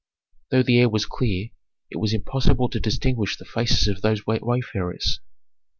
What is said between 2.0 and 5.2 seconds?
impossible to distinguish the faces of those wayfarers.